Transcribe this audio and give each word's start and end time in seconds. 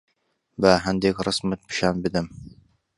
با 0.61 0.71
هەندێک 0.85 1.17
ڕەسمت 1.25 1.59
پیشان 1.67 1.95
بدەم. 2.03 2.27